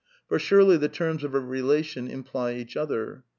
[0.27, 3.23] For surely the terms of a relation imply each other.